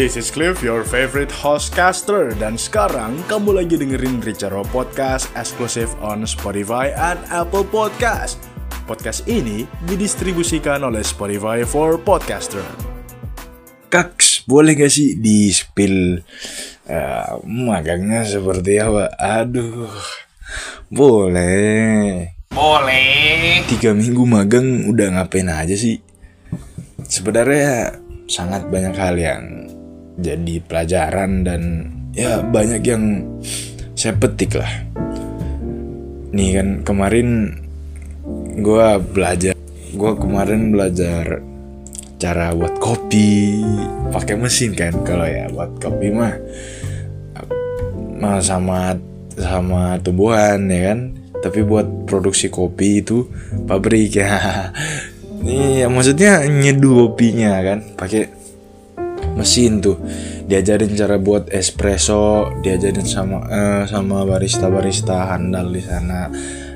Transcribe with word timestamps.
This 0.00 0.16
is 0.16 0.32
Cliff, 0.32 0.64
your 0.64 0.80
favorite 0.80 1.28
hostcaster 1.28 2.32
Dan 2.32 2.56
sekarang 2.56 3.20
kamu 3.28 3.60
lagi 3.60 3.76
dengerin 3.76 4.24
Richaro 4.24 4.64
Podcast 4.72 5.28
eksklusif 5.36 5.92
on 6.00 6.24
Spotify 6.24 6.88
and 6.96 7.20
Apple 7.28 7.68
Podcast 7.68 8.40
Podcast 8.88 9.28
ini 9.28 9.68
didistribusikan 9.84 10.88
oleh 10.88 11.04
Spotify 11.04 11.68
for 11.68 12.00
Podcaster 12.00 12.64
Kaks, 13.92 14.48
boleh 14.48 14.72
gak 14.72 14.88
sih 14.88 15.20
di 15.20 15.52
spill 15.52 16.16
uh, 16.88 17.36
magangnya 17.44 18.24
seperti 18.24 18.80
apa? 18.80 19.12
Aduh, 19.20 19.92
boleh 20.88 22.24
Boleh. 22.48 23.68
Tiga 23.68 23.92
minggu 23.92 24.24
magang 24.24 24.88
udah 24.88 25.20
ngapain 25.20 25.52
aja 25.52 25.76
sih? 25.76 26.00
Sebenarnya 27.04 28.00
sangat 28.32 28.64
banyak 28.64 28.96
hal 28.96 29.20
yang 29.20 29.44
jadi 30.20 30.60
pelajaran 30.64 31.42
dan 31.42 31.62
ya 32.12 32.44
banyak 32.44 32.82
yang 32.84 33.24
saya 33.96 34.16
petik 34.16 34.60
lah. 34.60 34.70
Nih 36.30 36.60
kan 36.60 36.68
kemarin 36.86 37.58
gue 38.60 38.88
belajar, 39.12 39.56
gue 39.92 40.12
kemarin 40.20 40.70
belajar 40.70 41.42
cara 42.20 42.52
buat 42.52 42.76
kopi 42.78 43.64
pakai 44.12 44.36
mesin 44.36 44.76
kan. 44.76 44.92
Kalau 45.02 45.26
ya 45.26 45.48
buat 45.48 45.80
kopi 45.80 46.08
mah 46.12 46.34
sama 48.44 48.94
sama 49.36 49.96
tumbuhan 50.04 50.68
ya 50.68 50.92
kan. 50.92 51.00
Tapi 51.40 51.64
buat 51.64 52.04
produksi 52.04 52.52
kopi 52.52 53.00
itu 53.00 53.24
pabrik 53.64 54.12
ya. 54.20 54.28
Ini 55.40 55.84
ya, 55.84 55.88
maksudnya 55.88 56.44
nyeduh 56.44 57.08
kopinya 57.08 57.64
kan 57.64 57.80
pakai 57.96 58.39
mesin 59.34 59.82
tuh. 59.82 59.98
Diajarin 60.50 60.94
cara 60.98 61.16
buat 61.20 61.50
espresso 61.54 62.50
diajarin 62.62 63.06
sama 63.06 63.46
eh, 63.46 63.82
sama 63.86 64.26
barista 64.26 64.66
barista 64.66 65.30
handal 65.34 65.70
di 65.70 65.82
sana. 65.82 66.30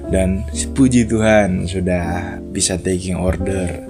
Dan 0.05 0.45
puji 0.77 1.09
Tuhan 1.09 1.65
sudah 1.65 2.39
bisa 2.53 2.79
taking 2.79 3.19
order. 3.19 3.89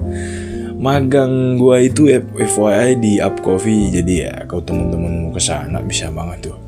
Magang 0.74 1.56
gua 1.56 1.80
itu 1.80 2.06
FYI 2.34 3.00
di 3.00 3.12
Up 3.22 3.40
Coffee 3.40 3.88
jadi 3.94 4.14
ya 4.28 4.34
kalau 4.44 4.62
temen-temen 4.62 5.28
mau 5.28 5.30
ke 5.32 5.40
sana 5.40 5.80
bisa 5.80 6.12
banget 6.12 6.52
tuh. 6.52 6.58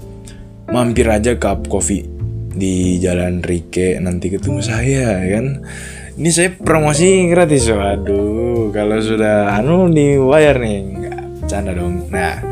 Mampir 0.72 1.06
aja 1.06 1.36
ke 1.38 1.46
Up 1.46 1.68
Coffee 1.70 2.16
di 2.56 2.96
Jalan 2.96 3.44
Rike 3.44 4.00
nanti 4.00 4.32
ketemu 4.32 4.60
saya 4.64 5.20
ya 5.20 5.28
kan? 5.38 5.46
Ini 6.16 6.30
saya 6.32 6.48
promosi 6.56 7.28
gratis 7.28 7.68
waduh 7.68 8.72
kalau 8.72 8.96
sudah 9.04 9.52
anu 9.52 9.92
dibayar 9.92 10.56
nih 10.56 11.05
nggak 11.46 11.62
canda 11.62 11.72
dong. 11.78 12.02
Nah 12.10 12.42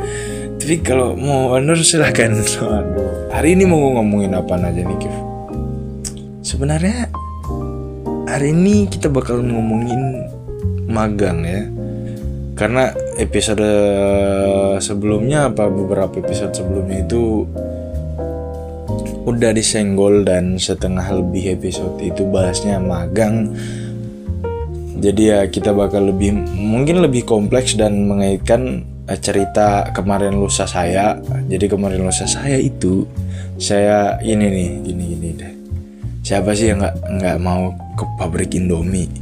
tapi 0.55 0.79
kalau 0.81 1.19
mau 1.19 1.59
honor 1.59 1.75
silahkan. 1.83 2.31
Hari 3.35 3.59
ini 3.59 3.67
mau 3.67 3.99
ngomongin 3.99 4.39
apa 4.39 4.55
aja 4.55 4.81
nih 4.87 4.99
Kif? 5.03 5.15
Sebenarnya 6.47 7.11
hari 8.31 8.55
ini 8.55 8.87
kita 8.87 9.11
bakal 9.11 9.43
ngomongin 9.43 10.31
magang 10.87 11.43
ya. 11.43 11.67
Karena 12.55 12.95
episode 13.19 13.67
sebelumnya 14.79 15.51
apa 15.51 15.67
beberapa 15.67 16.23
episode 16.23 16.55
sebelumnya 16.55 17.03
itu 17.03 17.43
udah 19.27 19.51
disenggol 19.51 20.23
dan 20.23 20.55
setengah 20.55 21.19
lebih 21.19 21.59
episode 21.59 21.99
itu 21.99 22.23
bahasnya 22.31 22.79
magang 22.79 23.51
jadi 25.05 25.23
ya 25.29 25.41
kita 25.53 25.77
bakal 25.77 26.09
lebih 26.09 26.33
mungkin 26.57 27.05
lebih 27.05 27.29
kompleks 27.29 27.77
dan 27.77 28.09
mengaitkan 28.09 28.89
eh, 29.05 29.21
cerita 29.21 29.93
kemarin 29.93 30.41
lusa 30.41 30.65
saya. 30.65 31.21
Jadi 31.45 31.69
kemarin 31.69 32.09
lusa 32.09 32.25
saya 32.25 32.57
itu 32.57 33.05
saya 33.61 34.17
ini 34.25 34.49
nih 34.49 34.69
gini 34.81 35.05
gini 35.13 35.29
deh. 35.37 35.53
Siapa 36.25 36.57
sih 36.57 36.73
yang 36.73 36.81
nggak 36.81 36.97
nggak 37.21 37.39
mau 37.45 37.77
ke 38.01 38.05
pabrik 38.17 38.57
Indomie? 38.57 39.13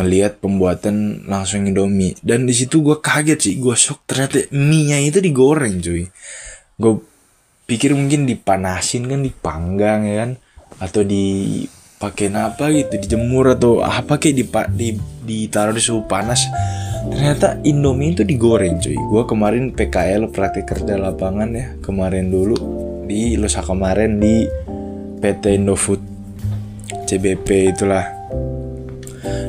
Ngelihat 0.00 0.40
pembuatan 0.40 1.28
langsung 1.28 1.68
Indomie. 1.68 2.16
Dan 2.24 2.48
di 2.48 2.56
situ 2.56 2.80
gue 2.80 2.96
kaget 2.96 3.36
sih 3.36 3.54
gue 3.60 3.76
shock. 3.76 4.08
Ternyata 4.08 4.48
mie 4.56 4.88
nya 4.88 4.96
itu 5.04 5.20
digoreng 5.20 5.76
cuy. 5.84 6.08
Gue 6.80 7.04
pikir 7.68 7.92
mungkin 7.92 8.24
dipanasin 8.24 9.12
kan 9.12 9.20
dipanggang 9.20 10.08
ya 10.08 10.14
kan? 10.24 10.30
Atau 10.80 11.04
dipakai 11.96 12.28
apa 12.28 12.68
gitu 12.76 13.00
dijemur 13.00 13.56
atau 13.56 13.80
apa 13.80 14.20
kayak 14.20 14.36
di, 14.36 14.44
di 14.76 14.88
ditaruh 15.24 15.72
di 15.72 15.80
suhu 15.80 16.04
panas. 16.04 16.44
Ternyata 17.08 17.56
Indomie 17.64 18.12
itu 18.12 18.20
digoreng 18.20 18.76
cuy. 18.84 18.92
Gue 18.92 19.24
kemarin 19.24 19.72
PKL 19.72 20.28
praktik 20.28 20.68
kerja 20.68 21.00
lapangan 21.00 21.48
ya 21.56 21.72
kemarin 21.80 22.28
dulu 22.28 22.52
di 23.08 23.40
lusa 23.40 23.64
kemarin 23.64 24.20
di 24.20 24.44
PT 25.24 25.56
Indofood 25.56 26.04
CBP 27.08 27.72
itulah. 27.72 28.04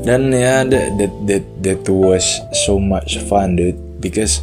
Dan 0.07 0.31
ya 0.31 0.63
that, 0.63 0.95
that 0.95 1.13
that 1.27 1.45
that 1.67 1.83
was 1.91 2.39
so 2.63 2.79
much 2.79 3.19
fun 3.27 3.59
dude 3.59 3.75
because 3.99 4.39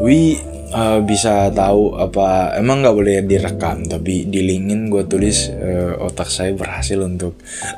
we 0.00 0.40
uh, 0.72 0.98
bisa 1.04 1.52
tahu 1.52 1.94
apa 2.00 2.56
emang 2.56 2.82
nggak 2.82 2.96
boleh 2.96 3.16
direkam 3.26 3.84
tapi 3.84 4.26
di 4.26 4.40
linkin 4.42 4.88
gue 4.88 5.04
tulis 5.06 5.52
uh, 5.52 6.00
otak 6.00 6.32
saya 6.32 6.56
berhasil 6.56 6.98
untuk 6.98 7.36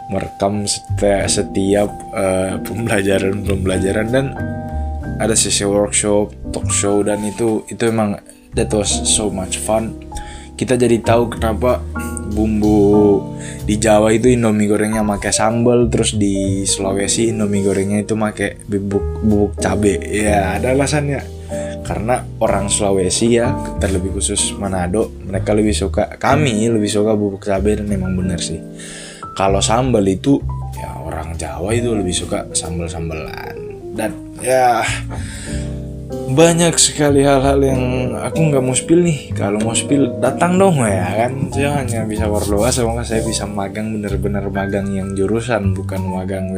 merekam 0.08 0.64
setiap, 0.64 1.26
setiap 1.28 1.90
uh, 2.14 2.62
pembelajaran 2.62 3.42
pembelajaran. 3.42 4.06
Dan 4.08 4.26
ada 5.18 5.34
sesi 5.36 5.66
workshop 5.66 6.54
talk 6.54 6.70
show 6.70 7.02
dan 7.04 7.22
itu 7.26 7.66
itu 7.68 7.82
emang 7.90 8.18
that 8.54 8.70
was 8.72 8.90
so 9.06 9.28
much 9.28 9.58
fun. 9.60 9.92
Kita 10.52 10.78
jadi 10.78 11.00
tahu 11.02 11.32
kenapa 11.32 11.82
bumbu 12.32 13.18
di 13.66 13.76
Jawa 13.82 14.14
itu 14.14 14.30
Indomie 14.30 14.70
gorengnya 14.70 15.02
pakai 15.02 15.34
sambal 15.34 15.90
terus 15.90 16.14
di 16.14 16.62
Sulawesi 16.62 17.34
Indomie 17.34 17.66
gorengnya 17.66 18.04
itu 18.04 18.14
pakai 18.14 18.62
bubuk 18.68 19.24
bubuk 19.26 19.52
cabe. 19.58 19.98
Ya 20.06 20.60
ada 20.60 20.76
alasannya 20.76 21.31
karena 21.82 22.22
orang 22.38 22.70
Sulawesi 22.70 23.36
ya 23.36 23.50
terlebih 23.82 24.14
khusus 24.14 24.54
Manado 24.56 25.10
mereka 25.26 25.52
lebih 25.52 25.74
suka 25.74 26.16
kami 26.16 26.70
lebih 26.70 26.88
suka 26.88 27.12
bubuk 27.18 27.44
cabe 27.44 27.78
dan 27.78 27.90
memang 27.90 28.14
benar 28.14 28.38
sih. 28.38 28.62
Kalau 29.34 29.58
sambal 29.58 30.04
itu 30.06 30.38
ya 30.78 30.98
orang 31.02 31.34
Jawa 31.36 31.74
itu 31.74 31.92
lebih 31.92 32.14
suka 32.14 32.46
sambal 32.54 32.86
sambalan 32.86 33.56
dan 33.98 34.14
ya 34.40 34.86
banyak 36.32 36.72
sekali 36.80 37.20
hal-hal 37.20 37.60
yang 37.60 37.82
aku 38.16 38.40
nggak 38.48 38.64
mau 38.64 38.72
spill 38.72 39.04
nih. 39.04 39.36
Kalau 39.36 39.60
mau 39.60 39.76
spill 39.76 40.16
datang 40.16 40.56
dong 40.56 40.80
ya 40.80 41.04
kan? 41.04 41.52
Saya 41.52 41.84
hanya 41.84 42.08
bisa 42.08 42.24
berdoa 42.24 42.72
semoga 42.72 43.04
saya 43.04 43.20
bisa 43.20 43.44
magang 43.44 43.92
bener-bener 44.00 44.48
magang 44.48 44.88
yang 44.88 45.12
jurusan 45.12 45.76
bukan 45.76 46.00
magang 46.08 46.56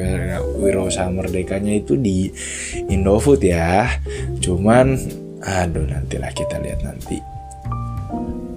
wirausaha 0.63 1.11
merdekanya 1.11 1.75
itu 1.75 1.99
di 1.99 2.31
Indofood 2.87 3.43
ya 3.43 3.89
cuman 4.45 5.01
aduh 5.41 5.89
nantilah 5.89 6.33
kita 6.37 6.61
lihat 6.61 6.85
nanti. 6.85 7.17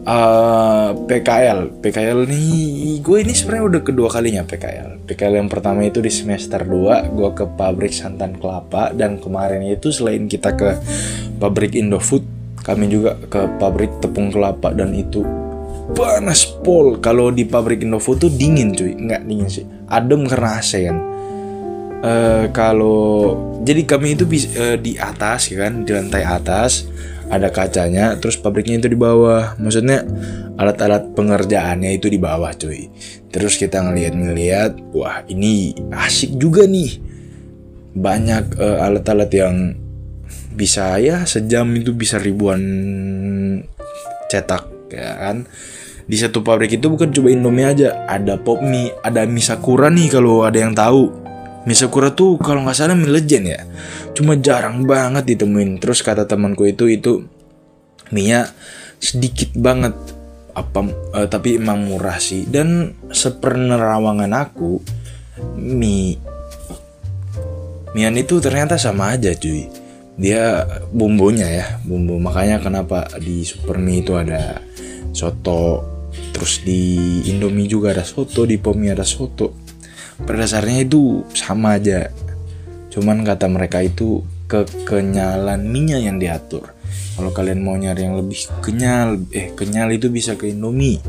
Uh, 0.08 0.96
PKL 1.04 1.84
PKL 1.84 2.32
nih 2.32 3.04
gue 3.04 3.18
ini 3.28 3.34
sebenarnya 3.36 3.66
udah 3.76 3.82
kedua 3.84 4.08
kalinya 4.08 4.48
PKL 4.48 4.98
PKL 5.08 5.40
yang 5.40 5.48
pertama 5.48 5.88
itu 5.88 6.04
di 6.04 6.12
semester 6.12 6.68
2 6.68 7.16
gue 7.16 7.30
ke 7.32 7.48
pabrik 7.56 7.96
santan 7.96 8.36
kelapa. 8.36 8.92
Dan 8.92 9.24
kemarin 9.24 9.64
itu 9.64 9.88
selain 9.96 10.28
kita 10.28 10.52
ke 10.52 10.76
pabrik 11.40 11.80
Indofood 11.80 12.28
kami 12.60 12.92
juga 12.92 13.16
ke 13.32 13.48
pabrik 13.56 14.04
tepung 14.04 14.28
kelapa. 14.28 14.76
Dan 14.76 14.92
itu 14.92 15.24
panas 15.96 16.44
pol. 16.60 17.00
Kalau 17.00 17.32
di 17.32 17.48
pabrik 17.48 17.88
Indofood 17.88 18.28
tuh 18.28 18.32
dingin 18.36 18.76
cuy. 18.76 19.00
Nggak 19.00 19.22
dingin 19.24 19.48
sih. 19.48 19.66
Adem 19.88 20.28
karena 20.28 20.60
AC 20.60 20.72
kan 20.84 21.17
uh, 22.02 22.46
kalau 22.54 23.34
jadi 23.64 23.84
kami 23.84 24.18
itu 24.18 24.26
uh, 24.58 24.78
di 24.78 24.98
atas 24.98 25.50
ya 25.52 25.68
kan? 25.68 25.84
Di 25.84 25.92
lantai 25.94 26.24
atas 26.24 26.88
ada 27.28 27.52
kacanya 27.52 28.16
terus 28.16 28.40
pabriknya 28.40 28.80
itu 28.80 28.90
di 28.92 29.00
bawah. 29.00 29.58
Maksudnya 29.60 30.04
alat-alat 30.58 31.14
pengerjaannya 31.14 31.96
itu 31.98 32.08
di 32.08 32.20
bawah 32.20 32.52
cuy. 32.56 32.90
Terus 33.30 33.60
kita 33.60 33.84
ngeliat-ngeliat 33.84 34.96
wah 34.96 35.24
ini 35.28 35.76
asik 35.94 36.38
juga 36.40 36.66
nih. 36.66 37.04
Banyak 37.98 38.58
uh, 38.58 38.86
alat-alat 38.86 39.32
yang 39.34 39.56
bisa 40.58 40.98
ya 40.98 41.22
sejam 41.30 41.70
itu 41.78 41.94
bisa 41.94 42.18
ribuan 42.18 42.62
cetak 44.32 44.64
ya 44.90 45.12
kan? 45.28 45.46
Di 46.08 46.16
satu 46.16 46.40
pabrik 46.40 46.80
itu 46.80 46.88
bukan 46.88 47.12
cuma 47.12 47.28
Indomie 47.28 47.68
aja 47.68 48.08
ada 48.08 48.40
pop 48.40 48.64
mie 48.64 48.96
ada 49.04 49.28
mie 49.28 49.44
sakura 49.44 49.92
nih 49.92 50.08
kalau 50.08 50.48
ada 50.48 50.56
yang 50.56 50.72
tahu 50.72 51.27
mie 51.68 51.76
sakura 51.76 52.16
tuh 52.16 52.40
kalau 52.40 52.64
nggak 52.64 52.78
salah 52.80 52.96
mie 52.96 53.12
legend 53.12 53.46
ya. 53.52 53.62
Cuma 54.16 54.40
jarang 54.40 54.88
banget 54.88 55.36
ditemuin. 55.36 55.84
Terus 55.84 56.00
kata 56.00 56.24
temanku 56.24 56.64
itu 56.64 56.88
itu 56.88 57.28
mie 58.16 58.48
sedikit 59.04 59.52
banget 59.60 59.94
apa 60.56 60.90
uh, 61.14 61.28
tapi 61.28 61.60
emang 61.60 61.92
murah 61.92 62.16
sih. 62.24 62.48
Dan 62.48 62.96
sepernerawangan 63.12 64.32
aku 64.32 64.80
mie 65.60 66.24
Mian 67.96 68.14
itu 68.14 68.38
ternyata 68.38 68.78
sama 68.78 69.18
aja 69.18 69.34
cuy. 69.34 69.66
Dia 70.22 70.70
bumbunya 70.94 71.50
ya 71.50 71.66
bumbu. 71.82 72.22
Makanya 72.22 72.62
kenapa 72.62 73.10
di 73.18 73.42
supermie 73.42 74.06
itu 74.06 74.14
ada 74.14 74.62
soto 75.18 75.82
terus 76.30 76.62
di 76.62 77.22
indomie 77.26 77.66
juga 77.66 77.90
ada 77.90 78.06
soto 78.06 78.46
di 78.46 78.62
pomie 78.62 78.94
ada 78.94 79.02
soto 79.02 79.67
pada 80.24 80.48
dasarnya 80.48 80.88
itu 80.88 81.22
sama 81.36 81.78
aja. 81.78 82.10
Cuman 82.90 83.22
kata 83.22 83.46
mereka 83.52 83.84
itu 83.84 84.26
kekenyalan 84.48 85.62
minyak 85.68 86.02
yang 86.02 86.18
diatur. 86.18 86.74
Kalau 87.18 87.34
kalian 87.34 87.66
mau 87.66 87.74
nyari 87.74 88.06
yang 88.06 88.14
lebih 88.14 88.38
kenyal 88.62 89.18
eh 89.34 89.50
kenyal 89.58 89.90
itu 89.90 90.08
bisa 90.08 90.38
ke 90.38 90.54
indomie. 90.54 91.02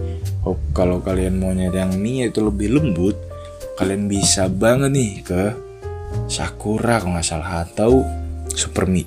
Oh, 0.44 0.56
kalau 0.72 1.04
kalian 1.04 1.36
mau 1.36 1.52
nyari 1.52 1.78
yang 1.78 1.94
mie 2.00 2.32
itu 2.32 2.40
lebih 2.40 2.80
lembut 2.80 3.16
kalian 3.78 4.10
bisa 4.10 4.50
banget 4.50 4.90
nih 4.90 5.12
ke 5.22 5.42
sakura 6.26 6.98
kalau 6.98 7.14
nggak 7.14 7.28
salah 7.28 7.62
atau 7.62 8.02
super 8.50 8.90
mie. 8.90 9.06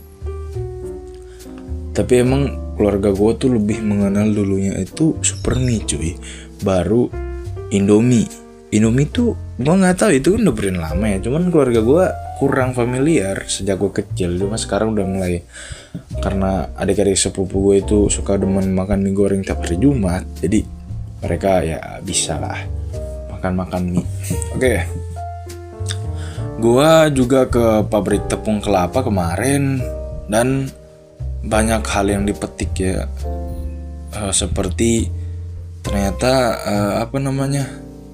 Tapi 1.92 2.14
emang 2.24 2.74
keluarga 2.80 3.12
gue 3.12 3.32
tuh 3.36 3.52
lebih 3.52 3.84
mengenal 3.84 4.32
dulunya 4.32 4.80
itu 4.80 5.20
super 5.20 5.60
mie 5.60 5.84
cuy. 5.84 6.16
Baru 6.64 7.12
indomie. 7.74 8.32
Indomie 8.72 9.12
tuh 9.12 9.36
gue 9.62 9.76
nggak 9.78 9.98
tahu 9.98 10.12
itu 10.18 10.28
kan 10.36 10.42
udah 10.44 10.56
brand 10.56 10.80
lama 10.82 11.06
ya 11.06 11.18
cuman 11.22 11.54
keluarga 11.54 11.80
gue 11.82 12.06
kurang 12.42 12.74
familiar 12.74 13.46
sejak 13.46 13.78
gue 13.78 13.92
kecil 14.04 14.36
cuma 14.42 14.58
sekarang 14.58 14.98
udah 14.98 15.06
mulai 15.06 15.46
karena 16.20 16.74
adik-adik 16.76 17.16
sepupu 17.16 17.72
gue 17.72 17.76
itu 17.86 17.98
suka 18.10 18.36
demen 18.42 18.74
makan 18.74 19.06
mie 19.06 19.14
goreng 19.14 19.42
tiap 19.46 19.62
hari 19.62 19.78
Jumat 19.78 20.26
jadi 20.42 20.66
mereka 21.22 21.62
ya 21.62 21.80
bisa 22.02 22.42
lah 22.42 22.58
makan-makan 23.38 23.82
mie 23.88 24.04
oke 24.56 24.60
okay. 24.60 24.84
Gua 26.62 27.10
juga 27.10 27.50
ke 27.50 27.90
pabrik 27.90 28.30
tepung 28.30 28.62
kelapa 28.62 29.02
kemarin 29.02 29.82
dan 30.30 30.70
banyak 31.42 31.82
hal 31.90 32.06
yang 32.06 32.22
dipetik 32.22 32.70
ya. 32.78 33.10
Uh, 34.14 34.30
seperti 34.30 35.10
ternyata 35.82 36.62
uh, 36.62 36.94
apa 37.02 37.18
namanya? 37.18 37.66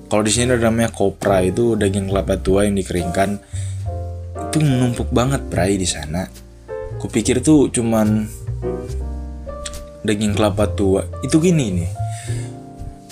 Kalau 0.07 0.24
di 0.24 0.31
sini 0.31 0.56
ada 0.56 0.71
namanya 0.71 0.92
kopra 0.95 1.44
itu 1.44 1.75
daging 1.75 2.07
kelapa 2.12 2.39
tua 2.39 2.63
yang 2.63 2.80
dikeringkan. 2.80 3.39
Itu 4.48 4.57
menumpuk 4.63 5.12
banget 5.12 5.45
prai 5.51 5.75
di 5.75 5.88
sana. 5.88 6.27
Kupikir 6.98 7.44
tuh 7.44 7.68
cuman 7.69 8.24
daging 10.07 10.33
kelapa 10.33 10.71
tua. 10.71 11.04
Itu 11.24 11.44
gini 11.44 11.65
nih 11.75 11.92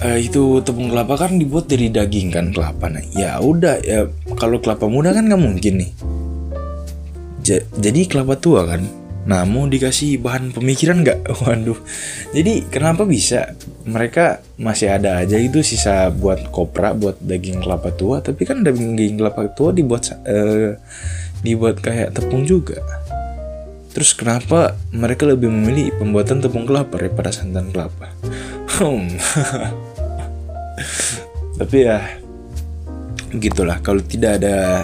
uh, 0.02 0.20
itu 0.20 0.60
tepung 0.66 0.92
kelapa 0.92 1.16
kan 1.16 1.38
dibuat 1.40 1.70
dari 1.70 1.88
daging 1.88 2.34
kan 2.34 2.52
kelapa 2.52 2.92
nah 2.92 3.04
ya 3.16 3.40
udah 3.40 3.80
ya 3.82 4.10
kalau 4.36 4.60
kelapa 4.60 4.90
muda 4.90 5.16
kan 5.16 5.30
nggak 5.30 5.42
mungkin 5.42 5.74
nih 5.86 5.92
ja, 7.46 7.58
jadi 7.80 8.00
kelapa 8.10 8.36
tua 8.36 8.68
kan 8.68 8.84
nah 9.26 9.42
mau 9.42 9.66
dikasih 9.66 10.22
bahan 10.22 10.54
pemikiran 10.54 11.02
nggak? 11.02 11.20
Waduh. 11.42 11.80
Jadi 12.32 12.70
kenapa 12.70 13.10
bisa? 13.10 13.58
Mereka 13.86 14.58
masih 14.62 14.94
ada 14.94 15.22
aja 15.22 15.38
itu 15.42 15.66
sisa 15.66 16.14
buat 16.14 16.54
kopra 16.54 16.94
buat 16.94 17.18
daging 17.18 17.66
kelapa 17.66 17.90
tua. 17.94 18.22
Tapi 18.22 18.46
kan 18.46 18.62
daging 18.62 19.18
kelapa 19.18 19.50
tua 19.54 19.74
dibuat 19.74 20.14
uh, 20.26 20.78
dibuat 21.42 21.82
kayak 21.82 22.14
tepung 22.14 22.46
juga. 22.46 22.82
Terus 23.96 24.12
kenapa 24.12 24.76
mereka 24.92 25.24
lebih 25.24 25.48
memilih 25.48 25.96
pembuatan 25.96 26.44
tepung 26.44 26.68
kelapa 26.68 27.00
daripada 27.00 27.34
santan 27.34 27.74
kelapa? 27.74 28.14
Hmm. 28.76 29.08
Tapi 31.64 31.88
ya 31.88 32.20
gitulah. 33.40 33.80
Kalau 33.80 34.04
tidak 34.04 34.44
ada 34.44 34.84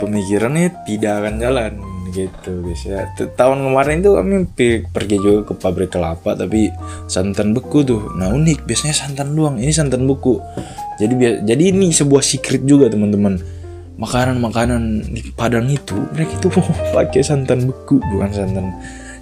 pemikirannya 0.00 0.72
tidak 0.88 1.20
akan 1.20 1.34
jalan 1.36 1.91
gitu 2.10 2.66
guys 2.66 2.82
ya. 2.82 3.06
Tahun 3.14 3.58
kemarin 3.62 4.02
tuh 4.02 4.18
kami 4.18 4.50
pergi 4.90 5.16
juga 5.22 5.52
ke 5.52 5.54
pabrik 5.54 5.94
kelapa 5.94 6.34
tapi 6.34 6.72
santan 7.06 7.54
beku 7.54 7.86
tuh. 7.86 8.10
Nah 8.18 8.34
unik 8.34 8.66
biasanya 8.66 8.96
santan 8.96 9.38
doang 9.38 9.60
ini 9.62 9.70
santan 9.70 10.10
beku. 10.10 10.42
Jadi 10.98 11.46
jadi 11.46 11.62
ini 11.70 11.94
sebuah 11.94 12.24
secret 12.24 12.66
juga 12.66 12.90
teman-teman. 12.90 13.38
Makanan-makanan 13.92 15.14
di 15.14 15.30
Padang 15.36 15.68
itu 15.68 15.94
mereka 16.10 16.34
itu 16.40 16.48
mau 16.50 16.66
pakai 16.96 17.22
santan 17.22 17.70
beku 17.70 18.02
bukan 18.02 18.30
santan 18.34 18.66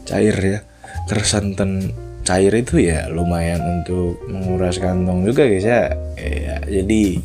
cair 0.09 0.37
ya. 0.41 0.59
Karena 1.05 1.27
santan 1.27 1.71
cair 2.25 2.53
itu 2.55 2.79
ya 2.79 3.11
lumayan 3.11 3.61
untuk 3.81 4.23
menguras 4.29 4.79
kantong 4.79 5.27
juga 5.27 5.49
guys 5.49 5.67
ya, 5.67 5.91
ya 6.15 6.57
jadi 6.63 7.19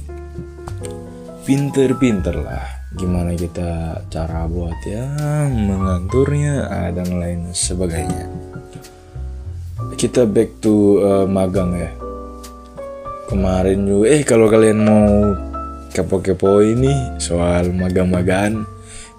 pinter-pinter 1.46 2.42
lah. 2.42 2.66
Gimana 2.98 3.38
kita 3.38 4.02
cara 4.10 4.50
buat 4.50 4.76
ya 4.82 5.06
mengaturnya 5.48 6.66
ah, 6.66 6.90
dan 6.90 7.22
lain 7.22 7.54
sebagainya. 7.54 8.26
Kita 9.96 10.26
back 10.26 10.60
to 10.60 11.00
uh, 11.06 11.26
magang 11.30 11.78
ya. 11.78 11.92
Kemarin 13.30 13.86
juga 13.86 14.06
eh 14.10 14.22
kalau 14.26 14.50
kalian 14.50 14.80
mau 14.82 15.08
kepo-kepo 15.94 16.60
ini 16.66 16.92
soal 17.22 17.72
magang-magaan 17.72 18.66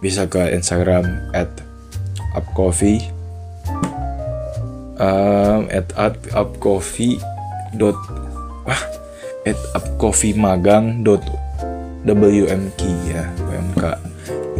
bisa 0.02 0.28
ke 0.28 0.52
Instagram 0.52 1.32
at 1.32 1.48
upcoffee 2.36 3.00
um, 5.00 5.64
at 5.72 5.88
up, 5.96 6.20
up 6.36 6.50
coffee 6.60 7.16
dot 7.76 7.96
ah 8.68 8.82
at 9.48 9.56
up 9.72 9.86
coffee 9.96 10.36
magang 10.36 11.00
dot 11.00 11.24
wmk 12.14 12.82
ya 13.10 13.26
wmk 13.50 13.84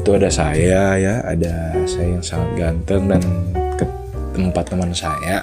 itu 0.07 0.15
ada 0.15 0.31
saya 0.31 0.95
ya 0.95 1.15
ada 1.27 1.75
saya 1.83 2.15
yang 2.15 2.23
sangat 2.23 2.51
ganteng 2.55 3.11
dan 3.11 3.23
ke 3.75 3.85
tempat 4.39 4.65
teman 4.71 4.95
saya. 4.95 5.43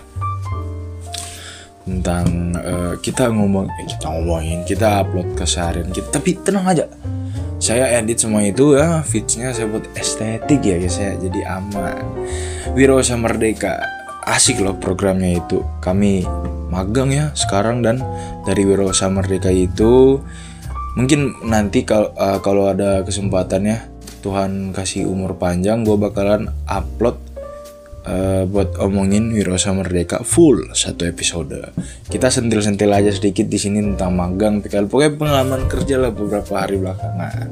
Tentang 1.83 2.55
uh, 2.55 2.95
kita 3.03 3.27
ngomong 3.27 3.67
eh, 3.67 3.85
kita 3.91 4.07
ngomongin 4.07 4.63
kita 4.63 5.03
upload 5.03 5.35
keseharian 5.35 5.91
kita. 5.91 6.07
Tapi 6.15 6.39
tenang 6.39 6.63
aja 6.63 6.87
saya 7.59 7.91
edit 7.99 8.23
semua 8.23 8.39
itu 8.43 8.75
ya 8.79 9.03
fitsnya 9.03 9.51
saya 9.51 9.67
buat 9.67 9.83
estetik 9.99 10.63
ya 10.63 10.79
guys 10.79 10.95
ya. 10.95 11.11
Jadi 11.19 11.43
aman. 11.43 12.03
Wirausaha 12.71 13.19
Merdeka 13.19 13.83
asik 14.23 14.63
loh 14.63 14.79
programnya 14.79 15.43
itu. 15.43 15.59
Kami 15.83 16.23
magang 16.71 17.11
ya 17.11 17.35
sekarang 17.35 17.83
dan 17.83 17.99
dari 18.47 18.63
Wirausaha 18.63 19.11
Merdeka 19.11 19.51
itu 19.51 20.23
mungkin 20.93 21.33
nanti 21.45 21.83
kalau 21.85 22.13
uh, 22.17 22.71
ada 22.71 23.01
kesempatannya 23.01 23.93
Tuhan 24.23 24.71
kasih 24.71 25.09
umur 25.09 25.35
panjang 25.35 25.83
gue 25.83 25.99
bakalan 25.99 26.47
upload 26.69 27.19
uh, 28.07 28.43
buat 28.47 28.79
omongin 28.79 29.31
Wirausaha 29.35 29.75
Merdeka 29.75 30.23
full 30.23 30.71
satu 30.71 31.03
episode. 31.03 31.75
Kita 32.07 32.31
sentil-sentil 32.31 32.87
aja 32.91 33.11
sedikit 33.11 33.47
di 33.51 33.59
sini 33.59 33.83
tentang 33.83 34.15
magang 34.15 34.63
pokoknya 34.63 35.11
pengalaman 35.19 35.67
kerja 35.67 35.99
lah 35.99 36.11
beberapa 36.15 36.53
hari 36.55 36.79
belakangan. 36.79 37.49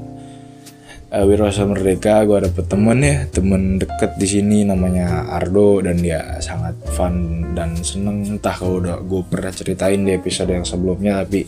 Uh, 1.12 1.27
Wirausaha 1.27 1.67
Merdeka 1.67 2.24
gue 2.24 2.39
dapet 2.39 2.65
temen 2.71 3.00
ya 3.03 3.27
temen 3.27 3.75
deket 3.75 4.15
di 4.15 4.27
sini 4.31 4.63
namanya 4.63 5.27
Ardo 5.27 5.83
dan 5.83 6.00
dia 6.00 6.39
sangat 6.39 6.79
fun 6.95 7.51
dan 7.51 7.75
seneng. 7.83 8.39
Entah 8.39 8.55
kalau 8.55 8.79
udah 8.79 9.03
gue 9.03 9.21
pernah 9.27 9.51
ceritain 9.51 10.07
di 10.07 10.15
episode 10.15 10.55
yang 10.55 10.63
sebelumnya 10.63 11.27
tapi 11.27 11.43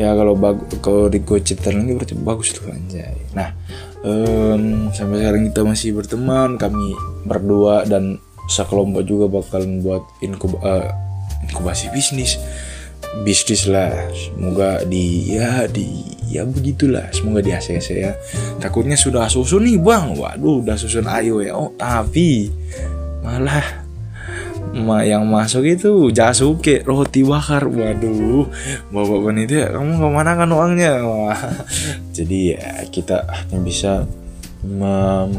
ya 0.00 0.16
kalau 0.16 0.32
bagus 0.32 0.64
kalau 0.80 1.12
gue 1.12 1.38
ceritain 1.44 1.76
lagi 1.76 1.92
berarti 1.92 2.16
bagus 2.16 2.56
tuh 2.56 2.72
anjay. 2.72 3.20
Nah 3.36 3.52
um, 4.00 4.88
sampai 4.96 5.20
sekarang 5.20 5.52
kita 5.52 5.60
masih 5.60 5.92
berteman 5.92 6.56
kami 6.56 6.96
berdua 7.28 7.84
dan 7.84 8.16
sekelompok 8.48 9.04
juga 9.04 9.28
bakalan 9.28 9.84
buat 9.84 10.00
inkub 10.24 10.56
uh, 10.64 10.88
inkubasi 11.44 11.92
bisnis. 11.92 12.40
Bisnis 13.26 13.68
lah 13.68 13.92
semoga 14.16 14.88
di 14.88 15.36
ya 15.36 15.68
di 15.68 16.16
ya 16.32 16.48
begitulah. 16.48 17.12
Semoga 17.12 17.44
di 17.44 17.52
ACC 17.52 17.88
ya. 18.00 18.16
Takutnya 18.56 18.96
sudah 18.96 19.28
susun 19.28 19.68
nih 19.68 19.76
bang. 19.76 20.16
Waduh 20.16 20.64
udah 20.64 20.80
susun 20.80 21.04
ayo 21.10 21.44
ya. 21.44 21.52
Oh 21.58 21.76
tapi 21.76 22.48
malah 23.20 23.84
ma 23.84 23.89
yang 25.02 25.26
masuk 25.26 25.66
itu 25.66 26.14
jasuke 26.14 26.86
roti 26.86 27.26
bakar. 27.26 27.66
Waduh 27.66 28.46
bapak 28.94 29.18
panitia 29.26 29.74
kamu 29.74 29.98
ke 29.98 30.08
mana 30.10 30.32
kan 30.38 30.50
uangnya? 30.50 31.02
Wah. 31.02 31.40
jadi 32.16 32.38
ya 32.56 32.66
kita 32.88 33.26
hanya 33.26 33.58
bisa 33.62 33.92
mem 34.62 35.30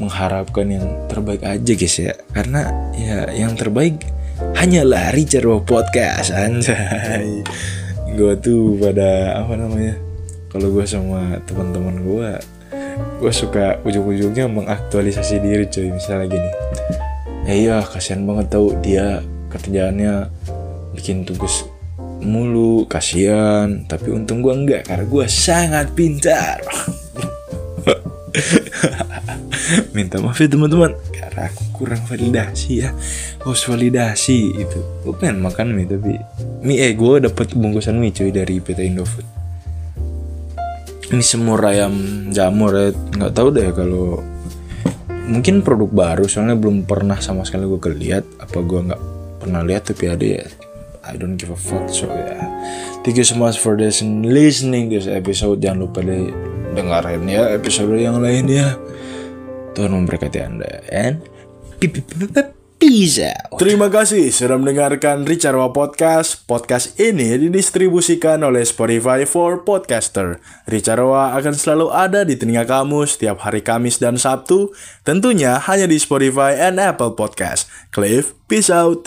mengharapkan 0.00 0.66
yang 0.66 0.86
terbaik 1.06 1.46
aja 1.46 1.72
guys 1.78 1.96
ya. 2.00 2.14
Karena 2.34 2.66
ya 2.96 3.30
yang 3.30 3.54
terbaik 3.54 4.02
hanyalah 4.58 5.14
Richard 5.14 5.46
Podcast 5.62 6.34
anjay. 6.34 7.46
Gue 8.12 8.34
tuh 8.42 8.76
pada 8.76 9.40
apa 9.40 9.54
namanya 9.54 9.96
kalau 10.50 10.68
gue 10.68 10.84
sama 10.84 11.40
teman-teman 11.48 11.96
gue 12.04 12.30
gue 13.22 13.32
suka 13.32 13.80
ujung-ujungnya 13.86 14.50
mengaktualisasi 14.50 15.40
diri 15.40 15.64
cuy 15.70 15.88
misalnya 15.94 16.26
gini 16.28 16.50
ya 17.52 17.60
iya 17.60 17.84
kasihan 17.84 18.24
banget 18.24 18.48
tau 18.48 18.72
dia 18.80 19.20
kerjaannya 19.52 20.32
bikin 20.96 21.28
tugas 21.28 21.68
mulu 22.24 22.86
kasihan. 22.88 23.84
Tapi 23.84 24.08
untung 24.14 24.40
gue 24.40 24.54
enggak 24.54 24.88
karena 24.88 25.04
gue 25.04 25.26
sangat 25.28 25.92
pintar. 25.92 26.62
Minta 29.96 30.16
maaf 30.24 30.40
ya 30.40 30.48
teman-teman. 30.48 30.96
Karena 31.12 31.52
aku 31.52 31.62
kurang 31.76 32.00
validasi 32.08 32.88
ya. 32.88 32.96
Harus 33.44 33.68
validasi 33.68 34.56
itu. 34.56 34.78
Gue 35.04 35.12
pengen 35.20 35.44
makan 35.44 35.76
mie 35.76 35.84
tapi 35.84 36.16
Mie 36.64 36.80
eh 36.80 36.96
gue 36.96 37.28
dapet 37.28 37.52
bungkusan 37.52 38.00
mie 38.00 38.14
cuy 38.14 38.32
dari 38.32 38.62
PT 38.62 38.88
Indofood. 38.88 39.26
Ini 41.12 41.20
semur 41.20 41.60
ayam 41.60 41.92
jamur 42.32 42.72
ya 42.72 42.88
Nggak 42.88 43.36
tahu 43.36 43.52
deh 43.52 43.68
kalau 43.76 44.31
Mungkin 45.22 45.62
produk 45.62 45.90
baru 45.90 46.24
soalnya 46.26 46.58
belum 46.58 46.82
pernah 46.82 47.18
sama 47.22 47.46
sekali 47.46 47.70
gue 47.70 47.78
kelihat 47.78 48.26
Apa 48.42 48.58
gue 48.58 48.80
nggak 48.90 49.02
pernah 49.38 49.62
lihat 49.62 49.90
tapi 49.90 50.10
ada 50.10 50.22
ya. 50.22 50.46
I 51.02 51.18
don't 51.18 51.34
give 51.34 51.50
a 51.50 51.58
fuck 51.58 51.90
so 51.90 52.06
ya. 52.06 52.14
Yeah. 52.14 52.46
Thank 53.02 53.18
you 53.18 53.26
so 53.26 53.34
much 53.34 53.58
for 53.58 53.74
this 53.74 54.02
listening 54.06 54.94
this 54.94 55.10
episode. 55.10 55.58
Jangan 55.58 55.90
lupa 55.90 56.02
deh 56.02 56.30
dengerin 56.72 57.26
ya 57.28 57.52
episode 57.52 57.98
yang 58.00 58.22
lain 58.22 58.48
ya 58.48 58.78
Tuhan 59.74 59.92
memberkati 59.92 60.38
anda. 60.40 60.80
And 60.88 61.20
peace 62.82 63.22
out 63.22 63.62
Terima 63.62 63.86
kasih 63.86 64.34
sudah 64.34 64.58
mendengarkan 64.58 65.22
Ricarwa 65.22 65.70
Podcast. 65.70 66.42
Podcast 66.50 66.98
ini 66.98 67.38
didistribusikan 67.38 68.42
oleh 68.42 68.66
Spotify 68.66 69.22
for 69.22 69.62
Podcaster. 69.62 70.42
Ricarwa 70.66 71.30
akan 71.38 71.54
selalu 71.54 71.94
ada 71.94 72.26
di 72.26 72.34
telinga 72.34 72.66
kamu 72.66 73.06
setiap 73.06 73.46
hari 73.46 73.62
Kamis 73.62 74.02
dan 74.02 74.18
Sabtu, 74.18 74.74
tentunya 75.06 75.62
hanya 75.62 75.86
di 75.86 75.94
Spotify 75.94 76.58
and 76.58 76.82
Apple 76.82 77.14
Podcast. 77.14 77.70
Cliff, 77.94 78.34
peace 78.50 78.66
out. 78.66 78.98